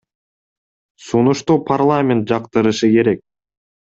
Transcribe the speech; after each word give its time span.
Сунушту 1.07 1.59
парламент 1.69 2.27
жактырышы 2.31 2.89
керек. 2.95 3.21